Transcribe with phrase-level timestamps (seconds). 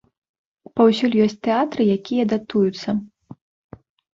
[0.79, 2.89] Паўсюль ёсць тэатры, якія датуюцца.